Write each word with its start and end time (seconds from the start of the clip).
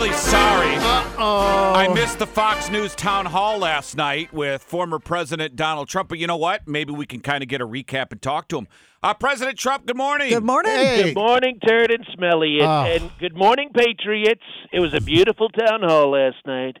really 0.00 0.14
sorry. 0.14 0.76
Uh-oh. 0.76 1.72
I 1.74 1.88
missed 1.92 2.18
the 2.18 2.26
Fox 2.26 2.70
News 2.70 2.94
town 2.94 3.26
hall 3.26 3.58
last 3.58 3.96
night 3.96 4.32
with 4.32 4.62
former 4.62 4.98
President 4.98 5.56
Donald 5.56 5.88
Trump. 5.88 6.08
But 6.08 6.18
you 6.18 6.26
know 6.26 6.38
what? 6.38 6.66
Maybe 6.66 6.90
we 6.92 7.04
can 7.04 7.20
kind 7.20 7.42
of 7.42 7.50
get 7.50 7.60
a 7.60 7.66
recap 7.66 8.10
and 8.10 8.20
talk 8.22 8.48
to 8.48 8.58
him. 8.58 8.68
Uh, 9.02 9.12
President 9.12 9.58
Trump, 9.58 9.86
good 9.86 9.96
morning. 9.98 10.30
Good 10.30 10.44
morning. 10.44 10.72
Hey. 10.72 11.02
Good 11.02 11.14
morning, 11.16 11.58
Turd 11.66 11.90
and 11.90 12.06
Smelly, 12.14 12.60
and, 12.60 12.68
Oh. 12.68 12.84
and 12.84 13.10
good 13.18 13.36
morning, 13.36 13.70
Patriots. 13.74 14.42
It 14.72 14.80
was 14.80 14.94
a 14.94 15.00
beautiful 15.02 15.48
town 15.50 15.82
hall 15.82 16.10
last 16.12 16.36
night. 16.46 16.76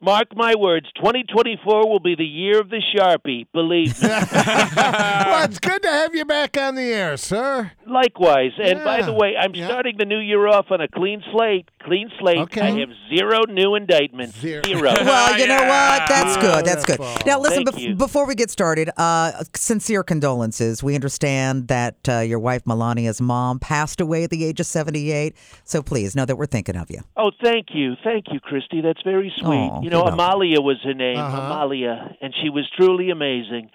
Mark 0.00 0.36
my 0.36 0.54
words, 0.54 0.86
2024 0.96 1.88
will 1.88 1.98
be 2.00 2.14
the 2.14 2.24
year 2.26 2.60
of 2.60 2.68
the 2.68 2.82
Sharpie, 2.94 3.46
believe 3.54 4.00
me. 4.02 4.08
well, 4.76 5.44
it's 5.44 5.58
good 5.58 5.82
to 5.82 5.88
have 5.88 6.14
you 6.14 6.24
back 6.24 6.58
on 6.58 6.74
the 6.74 6.82
air, 6.82 7.16
sir. 7.16 7.72
Likewise. 7.86 8.52
And 8.62 8.84
by 8.84 9.00
the 9.02 9.12
way, 9.14 9.34
I'm 9.40 9.54
Yeah. 9.54 9.66
starting 9.66 9.96
the 9.96 10.04
new 10.04 10.18
year 10.18 10.46
off 10.46 10.66
on 10.70 10.80
a 10.80 10.88
clean 10.88 11.22
slate. 11.32 11.68
Clean 11.84 12.10
slate. 12.18 12.38
Okay. 12.38 12.60
I 12.62 12.70
have 12.80 12.88
zero 13.14 13.40
new 13.48 13.74
indictments. 13.74 14.38
Zero. 14.38 14.62
Well, 15.04 15.38
you 15.38 15.46
know 15.46 15.62
what? 15.62 16.02
That's 16.08 16.36
good. 16.38 16.64
That's 16.64 16.84
good. 16.86 16.98
Now, 17.26 17.38
listen, 17.38 17.64
bef- 17.64 17.98
before 17.98 18.26
we 18.26 18.34
get 18.34 18.50
started, 18.50 18.90
uh, 18.96 19.44
sincere 19.54 20.02
condolences. 20.02 20.82
We 20.82 20.94
understand 20.94 21.68
that 21.68 21.96
uh, 22.08 22.18
your 22.20 22.38
wife, 22.38 22.64
Melania's 22.64 23.20
mom, 23.20 23.58
passed 23.58 24.00
away 24.00 24.24
at 24.24 24.30
the 24.30 24.44
age 24.44 24.60
of 24.60 24.66
78. 24.66 25.36
So 25.64 25.82
please 25.82 26.16
know 26.16 26.24
that 26.24 26.36
we're 26.36 26.46
thinking 26.46 26.76
of 26.76 26.90
you. 26.90 27.00
Oh, 27.16 27.30
thank 27.42 27.68
you. 27.74 27.94
Thank 28.02 28.26
you, 28.32 28.40
Christy. 28.40 28.80
That's 28.80 29.02
very 29.02 29.32
sweet. 29.36 29.46
Aw, 29.56 29.80
you 29.82 29.90
know, 29.90 29.98
you're 29.98 30.04
welcome. 30.16 30.20
Amalia 30.20 30.60
was 30.60 30.76
her 30.84 30.94
name, 30.94 31.18
Uh-huh. 31.18 31.36
Amalia, 31.40 32.16
and 32.22 32.34
she 32.42 32.48
was 32.48 32.68
truly 32.76 33.10
amazing. 33.10 33.70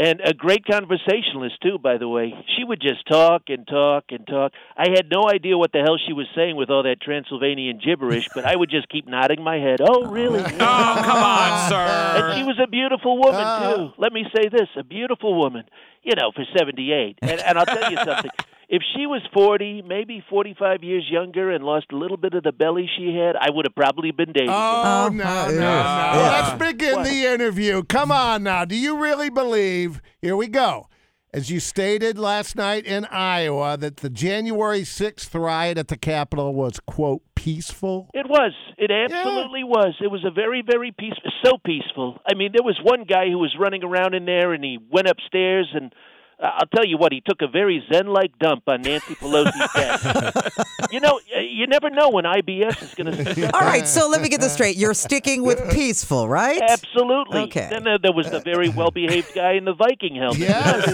And 0.00 0.22
a 0.24 0.32
great 0.32 0.64
conversationalist, 0.64 1.60
too, 1.62 1.76
by 1.78 1.98
the 1.98 2.08
way. 2.08 2.32
She 2.56 2.64
would 2.64 2.80
just 2.80 3.06
talk 3.06 3.42
and 3.48 3.66
talk 3.68 4.04
and 4.08 4.26
talk. 4.26 4.52
I 4.74 4.88
had 4.96 5.10
no 5.12 5.28
idea 5.28 5.58
what 5.58 5.72
the 5.72 5.80
hell 5.80 5.98
she 6.06 6.14
was 6.14 6.26
saying 6.34 6.56
with 6.56 6.70
all 6.70 6.84
that 6.84 7.02
Transylvanian 7.02 7.80
gibberish, 7.84 8.26
but 8.34 8.46
I 8.46 8.56
would 8.56 8.70
just 8.70 8.88
keep 8.88 9.06
nodding 9.06 9.44
my 9.44 9.56
head. 9.58 9.80
Oh, 9.82 10.06
really? 10.06 10.40
Oh, 10.62 11.02
come 11.04 11.22
on, 11.22 11.68
sir. 11.70 11.76
And 11.76 12.38
she 12.38 12.44
was 12.44 12.58
a 12.62 12.66
beautiful 12.66 13.18
woman, 13.18 13.34
Uh. 13.44 13.76
too. 13.76 13.92
Let 13.98 14.14
me 14.14 14.24
say 14.34 14.48
this 14.48 14.68
a 14.74 14.82
beautiful 14.82 15.34
woman, 15.38 15.64
you 16.02 16.14
know, 16.16 16.32
for 16.34 16.44
78. 16.56 17.18
And, 17.20 17.38
and 17.40 17.58
I'll 17.58 17.66
tell 17.66 17.90
you 17.90 17.98
something. 17.98 18.30
If 18.72 18.82
she 18.94 19.04
was 19.04 19.20
40, 19.34 19.82
maybe 19.82 20.22
45 20.30 20.84
years 20.84 21.04
younger 21.10 21.50
and 21.50 21.64
lost 21.64 21.86
a 21.92 21.96
little 21.96 22.16
bit 22.16 22.34
of 22.34 22.44
the 22.44 22.52
belly 22.52 22.88
she 22.96 23.16
had, 23.16 23.34
I 23.34 23.50
would 23.50 23.66
have 23.66 23.74
probably 23.74 24.12
been 24.12 24.32
dating 24.32 24.48
her. 24.48 24.54
Oh, 24.56 25.06
Oh, 25.06 25.08
no, 25.12 25.24
no, 25.24 25.50
no. 25.50 25.60
yeah. 25.60 26.40
Let's 26.56 26.56
begin 26.72 26.96
What? 26.98 27.04
the 27.08 27.24
interview. 27.26 27.82
Come 27.82 28.12
on 28.12 28.44
now. 28.44 28.64
Do 28.64 28.76
you 28.76 28.96
really 29.02 29.28
believe, 29.28 30.00
here 30.22 30.36
we 30.36 30.46
go, 30.46 30.86
as 31.34 31.50
you 31.50 31.58
stated 31.58 32.16
last 32.16 32.54
night 32.54 32.84
in 32.86 33.06
Iowa, 33.06 33.76
that 33.76 33.96
the 33.98 34.10
January 34.10 34.82
6th 34.82 35.34
riot 35.34 35.76
at 35.76 35.88
the 35.88 35.96
Capitol 35.96 36.54
was, 36.54 36.78
quote, 36.86 37.22
peaceful? 37.34 38.08
It 38.14 38.28
was. 38.28 38.52
It 38.78 38.92
absolutely 38.92 39.64
was. 39.64 39.96
It 40.00 40.12
was 40.12 40.24
a 40.24 40.30
very, 40.30 40.62
very 40.64 40.92
peaceful. 40.96 41.32
So 41.44 41.52
peaceful. 41.66 42.18
I 42.24 42.34
mean, 42.34 42.52
there 42.54 42.62
was 42.64 42.78
one 42.84 43.02
guy 43.02 43.28
who 43.30 43.38
was 43.38 43.56
running 43.58 43.82
around 43.82 44.14
in 44.14 44.26
there, 44.26 44.52
and 44.52 44.62
he 44.62 44.78
went 44.92 45.08
upstairs, 45.08 45.68
and 45.74 45.92
I'll 46.42 46.66
tell 46.74 46.86
you 46.86 46.96
what, 46.96 47.12
he 47.12 47.20
took 47.20 47.42
a 47.42 47.46
very 47.48 47.84
zen-like 47.92 48.38
dump 48.38 48.62
on 48.66 48.82
Nancy 48.82 49.14
Pelosi's 49.14 49.72
desk. 49.74 50.90
you 50.90 51.00
know, 51.00 51.20
you 51.38 51.66
never 51.66 51.90
know 51.90 52.08
when 52.10 52.24
IBS 52.24 52.82
is 52.82 52.94
going 52.94 53.12
to. 53.24 53.54
All 53.54 53.60
right, 53.60 53.86
so 53.86 54.08
let 54.08 54.22
me 54.22 54.28
get 54.28 54.40
this 54.40 54.54
straight. 54.54 54.76
You're 54.76 54.94
sticking 54.94 55.42
with 55.42 55.70
peaceful, 55.72 56.28
right? 56.28 56.60
Absolutely. 56.62 57.40
Okay. 57.42 57.68
Then 57.70 57.86
uh, 57.86 57.98
there 58.02 58.12
was 58.12 58.30
the 58.30 58.40
very 58.40 58.68
well-behaved 58.70 59.34
guy 59.34 59.52
in 59.52 59.64
the 59.64 59.74
Viking 59.74 60.16
helmet. 60.16 60.40
Yes. 60.40 60.86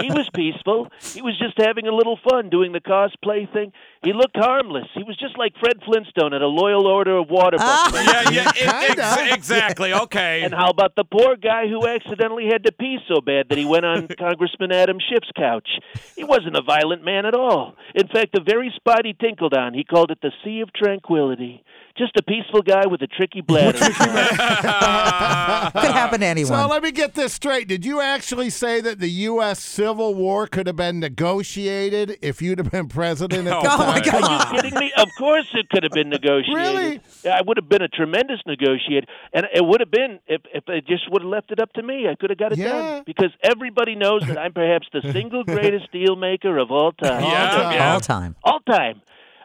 He 0.00 0.10
was 0.10 0.28
peaceful. 0.34 0.88
He 1.00 1.20
was 1.22 1.38
just 1.38 1.54
having 1.58 1.86
a 1.86 1.94
little 1.94 2.18
fun 2.28 2.48
doing 2.48 2.72
the 2.72 2.80
cosplay 2.80 3.50
thing. 3.52 3.72
He 4.06 4.12
looked 4.12 4.36
harmless. 4.36 4.86
He 4.94 5.02
was 5.02 5.16
just 5.18 5.36
like 5.36 5.52
Fred 5.58 5.78
Flintstone 5.84 6.32
at 6.32 6.40
a 6.42 6.46
Loyal 6.46 6.86
Order 6.86 7.16
of 7.18 7.28
Water 7.28 7.56
Ah. 7.58 7.90
Buffalo. 7.90 8.30
yeah, 8.30 8.30
yeah, 8.30 8.52
it- 8.92 8.98
ex- 9.00 9.34
exactly. 9.34 9.92
Okay. 9.92 10.42
And 10.44 10.54
how 10.54 10.68
about 10.70 10.94
the 10.94 11.02
poor 11.04 11.34
guy 11.34 11.66
who 11.66 11.86
accidentally 11.86 12.46
had 12.46 12.62
to 12.64 12.72
pee 12.72 12.98
so 13.08 13.20
bad 13.20 13.48
that 13.48 13.58
he 13.58 13.64
went 13.64 13.84
on 13.84 14.06
Congressman 14.18 14.70
Adam 14.70 14.98
Schiff's 15.00 15.30
couch? 15.36 15.68
He 16.14 16.22
wasn't 16.22 16.56
a 16.56 16.62
violent 16.62 17.04
man 17.04 17.26
at 17.26 17.34
all. 17.34 17.74
In 17.96 18.06
fact, 18.06 18.30
the 18.32 18.40
very 18.46 18.72
spot 18.76 19.04
he 19.04 19.12
tinkled 19.12 19.54
on, 19.54 19.74
he 19.74 19.82
called 19.82 20.12
it 20.12 20.18
the 20.22 20.30
Sea 20.44 20.60
of 20.60 20.72
Tranquility. 20.72 21.64
Just 21.98 22.16
a 22.18 22.22
peaceful 22.22 22.60
guy 22.62 22.86
with 22.86 23.00
a 23.02 23.06
tricky 23.06 23.40
bladder. 23.46 23.78
Could 25.80 25.92
happen 25.92 26.20
to 26.20 26.26
anyone. 26.26 26.52
So 26.52 26.66
let 26.68 26.82
me 26.82 26.92
get 26.92 27.14
this 27.14 27.32
straight. 27.32 27.68
Did 27.68 27.84
you 27.84 28.00
actually 28.00 28.50
say 28.50 28.80
that 28.82 28.98
the 29.00 29.08
U.S. 29.08 29.62
Civil 29.62 30.14
War 30.14 30.46
could 30.46 30.66
have 30.66 30.76
been 30.76 31.00
negotiated 31.00 32.18
if 32.22 32.42
you'd 32.42 32.58
have 32.58 32.70
been 32.70 32.88
president 32.88 33.48
at 33.48 33.62
the 33.62 33.70
Oh, 33.70 33.78
my 33.86 34.00
time? 34.00 34.20
God. 34.20 34.24
Are 34.52 34.56
you 34.56 34.62
kidding 34.62 34.78
me? 34.78 34.92
Of 34.98 35.08
course 35.18 35.46
it 35.54 35.68
could 35.70 35.82
have 35.82 35.92
been 35.92 36.08
negotiated. 36.10 36.54
Really? 36.54 37.00
I 37.30 37.40
would 37.42 37.56
have 37.56 37.68
been 37.68 37.82
a 37.82 37.88
tremendous 37.88 38.40
negotiator. 38.46 39.06
And 39.32 39.46
it 39.54 39.64
would 39.64 39.80
have 39.80 39.90
been 39.90 40.18
if, 40.26 40.42
if 40.54 40.64
they 40.66 40.80
just 40.82 41.10
would 41.10 41.22
have 41.22 41.30
left 41.30 41.50
it 41.50 41.60
up 41.60 41.72
to 41.74 41.82
me. 41.82 42.08
I 42.08 42.14
could 42.14 42.30
have 42.30 42.38
got 42.38 42.52
it 42.52 42.58
Yeah. 42.58 42.68
done. 42.72 43.02
Because 43.06 43.30
everybody 43.42 43.94
knows 43.94 44.22
that 44.26 44.38
I'm 44.38 44.52
perhaps 44.52 44.86
the 44.92 45.00
single 45.12 45.44
greatest 45.56 45.90
deal 45.92 46.16
maker 46.16 46.58
of 46.58 46.70
all 46.70 46.92
time. 46.92 47.22
Yeah, 47.22 47.50
time. 47.50 47.72
yeah. 47.74 47.92
All 47.92 48.00
time. 48.00 48.36
All 48.44 48.60
time. 48.60 49.00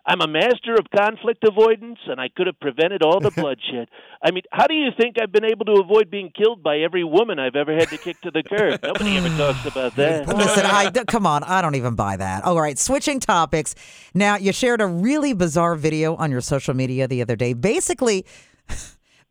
I'm 0.05 0.21
a 0.21 0.27
master 0.27 0.73
of 0.73 0.87
conflict 0.95 1.43
avoidance, 1.47 1.99
and 2.07 2.19
I 2.19 2.29
could 2.29 2.47
have 2.47 2.59
prevented 2.59 3.03
all 3.03 3.19
the 3.19 3.31
bloodshed. 3.35 3.87
I 4.23 4.31
mean, 4.31 4.43
how 4.51 4.67
do 4.67 4.73
you 4.73 4.89
think 4.99 5.17
I've 5.21 5.31
been 5.31 5.45
able 5.45 5.65
to 5.65 5.73
avoid 5.73 6.09
being 6.09 6.31
killed 6.35 6.63
by 6.63 6.79
every 6.79 7.03
woman 7.03 7.39
I've 7.39 7.55
ever 7.55 7.73
had 7.75 7.89
to 7.89 7.97
kick 7.97 8.19
to 8.21 8.31
the 8.31 8.43
curb? 8.43 8.81
Nobody 8.83 9.17
ever 9.17 9.29
talks 9.29 9.65
about 9.65 9.95
that. 9.95 10.27
Listen, 10.27 10.65
I 10.65 10.89
d- 10.89 11.05
come 11.05 11.25
on. 11.27 11.43
I 11.43 11.61
don't 11.61 11.75
even 11.75 11.95
buy 11.95 12.17
that. 12.17 12.43
All 12.43 12.59
right, 12.59 12.77
switching 12.77 13.19
topics. 13.19 13.75
Now, 14.13 14.37
you 14.37 14.51
shared 14.51 14.81
a 14.81 14.87
really 14.87 15.33
bizarre 15.33 15.75
video 15.75 16.15
on 16.15 16.31
your 16.31 16.41
social 16.41 16.73
media 16.73 17.07
the 17.07 17.21
other 17.21 17.35
day, 17.35 17.53
basically, 17.53 18.25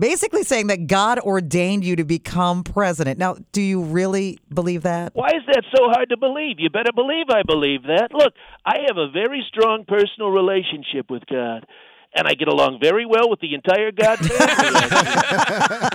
basically 0.00 0.42
saying 0.42 0.68
that 0.68 0.86
God 0.86 1.18
ordained 1.20 1.84
you 1.84 1.94
to 1.96 2.04
become 2.04 2.64
president. 2.64 3.18
Now, 3.18 3.36
do 3.52 3.60
you 3.60 3.82
really 3.82 4.38
believe 4.52 4.82
that? 4.82 5.14
Why 5.14 5.28
is 5.28 5.42
that 5.46 5.62
so 5.76 5.88
hard 5.90 6.08
to 6.08 6.16
believe? 6.16 6.56
You 6.58 6.70
better 6.70 6.92
believe 6.92 7.26
I 7.28 7.42
believe 7.46 7.82
that. 7.84 8.08
Look, 8.12 8.32
I 8.64 8.78
have 8.88 8.96
a 8.96 9.10
very 9.10 9.44
strong 9.48 9.84
personal 9.86 10.30
relationship 10.30 11.10
with 11.10 11.22
God. 11.30 11.66
And 12.12 12.26
I 12.26 12.34
get 12.34 12.48
along 12.48 12.80
very 12.82 13.06
well 13.06 13.30
with 13.30 13.38
the 13.38 13.54
entire 13.54 13.92
God 13.92 14.18
family. 14.18 14.88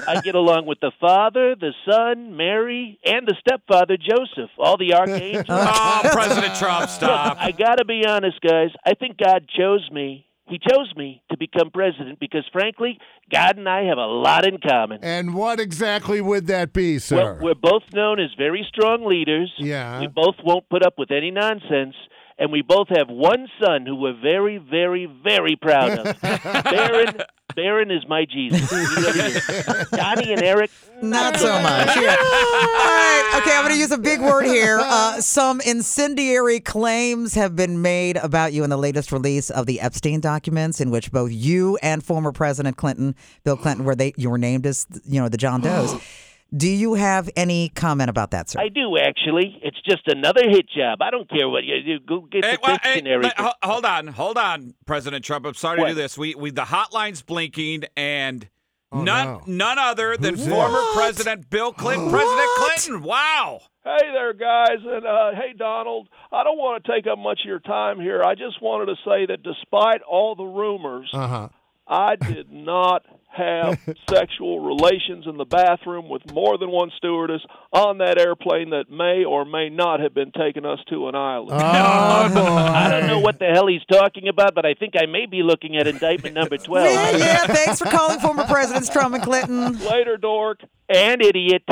I 0.07 0.21
get 0.23 0.33
along 0.33 0.65
with 0.65 0.79
the 0.79 0.93
Father, 1.01 1.55
the 1.59 1.73
Son, 1.89 2.37
Mary, 2.37 2.97
and 3.03 3.27
the 3.27 3.35
stepfather, 3.41 3.97
Joseph, 3.97 4.49
all 4.57 4.77
the 4.77 4.93
archangels. 4.93 5.45
oh, 5.49 6.09
President 6.13 6.55
Trump, 6.55 6.81
Look, 6.83 6.89
stop. 6.89 7.37
I 7.37 7.51
got 7.51 7.79
to 7.79 7.85
be 7.85 8.05
honest, 8.07 8.39
guys. 8.39 8.69
I 8.85 8.93
think 8.93 9.17
God 9.17 9.49
chose 9.57 9.89
me. 9.91 10.25
He 10.47 10.59
chose 10.59 10.93
me 10.95 11.23
to 11.31 11.37
become 11.37 11.71
president 11.71 12.19
because, 12.19 12.43
frankly, 12.51 12.99
God 13.33 13.57
and 13.57 13.67
I 13.67 13.83
have 13.85 13.97
a 13.97 14.05
lot 14.05 14.45
in 14.47 14.59
common. 14.59 14.99
And 15.03 15.33
what 15.33 15.59
exactly 15.59 16.21
would 16.21 16.45
that 16.47 16.71
be, 16.71 16.93
Well, 16.93 16.99
sir? 16.99 17.39
we're 17.41 17.55
both 17.55 17.81
known 17.93 18.19
as 18.19 18.29
very 18.37 18.63
strong 18.69 19.05
leaders. 19.05 19.51
Yeah. 19.57 19.99
We 19.99 20.07
both 20.07 20.35
won't 20.43 20.69
put 20.69 20.85
up 20.85 20.99
with 20.99 21.09
any 21.11 21.31
nonsense. 21.31 21.95
And 22.37 22.51
we 22.51 22.61
both 22.61 22.89
have 22.89 23.07
one 23.07 23.47
son 23.63 23.85
who 23.85 23.95
we're 23.95 24.19
very, 24.21 24.57
very, 24.57 25.05
very 25.23 25.55
proud 25.55 25.97
of. 25.99 26.21
Barron, 26.65 27.15
Barron 27.55 27.89
is 27.91 28.03
my 28.09 28.25
Jesus. 28.25 28.69
He 28.69 28.75
really 28.75 29.19
is. 29.21 29.87
Donnie 29.91 30.33
and 30.33 30.43
Eric, 30.43 30.69
Not 31.01 31.37
so 31.39 31.53
much. 31.61 31.87
Yeah. 33.35 33.41
All 33.41 33.41
right. 33.41 33.47
Okay, 33.47 33.57
I'm 33.57 33.63
going 33.63 33.73
to 33.75 33.79
use 33.79 33.91
a 33.91 33.97
big 33.97 34.21
word 34.21 34.45
here. 34.45 34.79
Uh, 34.95 35.19
some 35.19 35.61
incendiary 35.61 36.59
claims 36.59 37.33
have 37.33 37.55
been 37.55 37.81
made 37.81 38.17
about 38.17 38.53
you 38.53 38.63
in 38.63 38.69
the 38.69 38.77
latest 38.77 39.11
release 39.11 39.49
of 39.49 39.65
the 39.65 39.81
Epstein 39.81 40.19
documents, 40.19 40.79
in 40.79 40.89
which 40.91 41.11
both 41.11 41.31
you 41.31 41.77
and 41.81 42.03
former 42.03 42.31
President 42.31 42.77
Clinton, 42.77 43.15
Bill 43.43 43.57
Clinton, 43.57 43.85
where 43.85 43.95
they 43.95 44.13
you 44.17 44.29
were 44.29 44.37
named 44.37 44.65
as 44.65 44.85
you 45.05 45.19
know 45.21 45.27
the 45.29 45.37
John 45.37 45.61
Does. 45.61 45.95
Do 46.55 46.69
you 46.69 46.93
have 46.93 47.29
any 47.35 47.69
comment 47.69 48.09
about 48.09 48.31
that, 48.31 48.49
sir? 48.49 48.59
I 48.61 48.69
do 48.69 48.97
actually. 48.97 49.59
It's 49.63 49.81
just 49.81 50.07
another 50.07 50.47
hit 50.47 50.69
job. 50.69 51.01
I 51.01 51.09
don't 51.09 51.29
care 51.29 51.49
what 51.49 51.63
you 51.65 51.81
do. 51.83 51.99
Go 51.99 52.21
get 52.21 52.45
Hey, 52.45 52.51
the 52.53 52.59
well, 52.63 52.77
dictionary. 52.81 53.23
let- 53.23 53.37
ho- 53.39 53.51
hold 53.63 53.83
on, 53.85 54.07
hold 54.07 54.37
on, 54.37 54.73
President 54.85 55.25
Trump. 55.25 55.45
I'm 55.45 55.55
sorry 55.55 55.79
What? 55.79 55.87
to 55.87 55.91
do 55.93 55.95
this. 56.01 56.17
We 56.17 56.35
we 56.35 56.51
the 56.51 56.61
hotline's 56.65 57.21
blinking 57.23 57.83
and 57.97 58.47
Oh, 58.91 59.01
none 59.01 59.27
no. 59.27 59.41
none 59.47 59.79
other 59.79 60.15
than 60.17 60.35
Who's 60.35 60.47
former 60.47 60.79
this? 60.79 60.95
President 60.95 61.49
Bill 61.49 61.73
Clinton. 61.73 62.09
President 62.09 62.49
Clinton. 62.57 63.03
Wow. 63.03 63.61
Hey 63.83 63.97
there, 64.13 64.33
guys, 64.33 64.77
and 64.83 65.05
uh, 65.05 65.31
hey, 65.35 65.53
Donald. 65.57 66.07
I 66.31 66.43
don't 66.43 66.57
want 66.57 66.83
to 66.83 66.91
take 66.91 67.05
up 67.07 67.19
much 67.19 67.39
of 67.41 67.45
your 67.47 67.59
time 67.59 67.99
here. 67.99 68.23
I 68.23 68.33
just 68.35 68.61
wanted 68.61 68.87
to 68.87 68.95
say 69.05 69.25
that 69.27 69.43
despite 69.43 70.01
all 70.01 70.35
the 70.35 70.43
rumors, 70.43 71.09
Uh 71.13 71.27
huh. 71.27 71.49
I 71.87 72.15
did 72.15 72.51
not 72.51 73.05
have 73.35 73.79
sexual 74.09 74.59
relations 74.59 75.25
in 75.27 75.37
the 75.37 75.45
bathroom 75.45 76.09
with 76.09 76.21
more 76.31 76.57
than 76.57 76.71
one 76.71 76.91
stewardess 76.97 77.41
on 77.71 77.97
that 77.99 78.17
airplane 78.17 78.69
that 78.71 78.89
may 78.89 79.23
or 79.25 79.45
may 79.45 79.69
not 79.69 79.99
have 79.99 80.13
been 80.13 80.31
taking 80.31 80.65
us 80.65 80.79
to 80.89 81.07
an 81.07 81.15
island. 81.15 81.51
Oh. 81.51 81.55
I 82.55 82.89
don't 82.89 83.07
know 83.07 83.19
what 83.19 83.39
the 83.39 83.45
hell 83.45 83.67
he's 83.67 83.85
talking 83.91 84.27
about, 84.27 84.55
but 84.55 84.65
I 84.65 84.73
think 84.73 84.93
I 84.99 85.05
may 85.05 85.25
be 85.25 85.43
looking 85.43 85.77
at 85.77 85.87
indictment 85.87 86.35
number 86.35 86.57
12. 86.65 86.85
yeah, 86.85 87.17
yeah. 87.17 87.47
Thanks 87.47 87.79
for 87.79 87.85
calling 87.85 88.19
former 88.19 88.45
presidents 88.45 88.89
Trump 88.89 89.15
and 89.15 89.23
Clinton. 89.23 89.79
Later, 89.79 90.17
dork. 90.17 90.61
And 90.87 91.21
idiot. 91.21 91.63